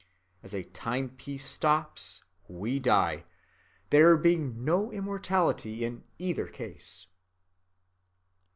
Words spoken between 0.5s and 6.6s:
a timepiece stops, we die—there being no immortality in either